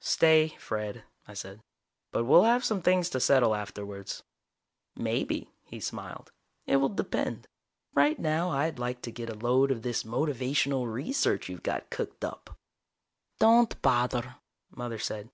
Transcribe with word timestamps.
"Stay, 0.00 0.48
Fred," 0.58 1.04
I 1.26 1.32
said. 1.32 1.62
"But 2.12 2.24
we'll 2.26 2.42
have 2.44 2.62
some 2.62 2.82
things 2.82 3.08
to 3.08 3.20
settle 3.20 3.54
afterwards." 3.54 4.22
"Maybe," 4.94 5.48
he 5.64 5.80
smiled. 5.80 6.30
"It 6.66 6.76
will 6.76 6.90
depend. 6.90 7.48
Right 7.94 8.18
now 8.18 8.50
I'd 8.50 8.78
like 8.78 9.00
to 9.00 9.10
get 9.10 9.30
a 9.30 9.34
load 9.34 9.70
of 9.70 9.80
this 9.80 10.02
motivational 10.02 10.92
research 10.92 11.48
you've 11.48 11.62
got 11.62 11.88
cooked 11.88 12.22
up." 12.22 12.58
"Don't 13.38 13.80
bother," 13.80 14.36
Mother 14.72 14.98
said. 14.98 15.30